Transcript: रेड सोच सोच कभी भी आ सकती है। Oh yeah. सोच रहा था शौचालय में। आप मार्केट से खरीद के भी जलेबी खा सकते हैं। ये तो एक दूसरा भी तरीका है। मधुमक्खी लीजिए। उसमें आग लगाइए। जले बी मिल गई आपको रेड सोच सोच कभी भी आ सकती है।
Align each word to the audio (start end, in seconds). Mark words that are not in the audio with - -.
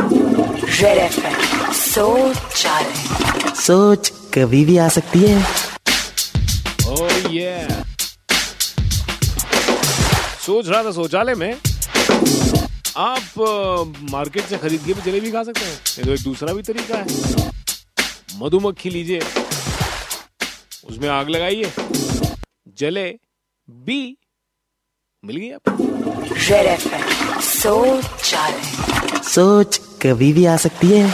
रेड 0.00 1.12
सोच 1.72 2.36
सोच 3.58 4.08
कभी 4.34 4.64
भी 4.64 4.76
आ 4.78 4.88
सकती 4.88 5.18
है। 5.22 5.36
Oh 6.84 7.10
yeah. 7.26 7.72
सोच 10.40 10.68
रहा 10.68 10.82
था 10.84 10.92
शौचालय 10.92 11.34
में। 11.34 11.52
आप 12.96 13.96
मार्केट 14.12 14.44
से 14.44 14.58
खरीद 14.58 14.82
के 14.86 14.92
भी 14.92 15.02
जलेबी 15.02 15.30
खा 15.30 15.42
सकते 15.42 15.64
हैं। 15.64 15.78
ये 15.98 16.04
तो 16.04 16.12
एक 16.12 16.22
दूसरा 16.22 16.52
भी 16.52 16.62
तरीका 16.62 16.96
है। 16.96 17.06
मधुमक्खी 18.36 18.90
लीजिए। 18.90 19.20
उसमें 20.84 21.08
आग 21.08 21.28
लगाइए। 21.28 21.72
जले 22.78 23.08
बी 23.68 24.16
मिल 25.24 25.36
गई 25.36 25.50
आपको 25.50 25.72
रेड 26.48 26.80
सोच 27.40 28.34
सोच 29.28 29.80
कभी 30.02 30.32
भी 30.32 30.44
आ 30.46 30.56
सकती 30.56 30.88
है। 30.88 31.10